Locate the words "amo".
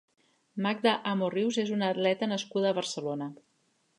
1.11-1.27